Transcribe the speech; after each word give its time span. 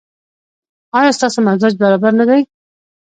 ایا 0.97 1.11
ستاسو 1.17 1.39
مزاج 1.47 1.73
برابر 1.81 2.11
نه 2.19 2.25
دی؟ 2.29 2.41